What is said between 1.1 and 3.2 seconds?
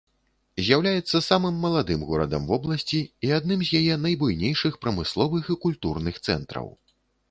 самым маладым горадам вобласці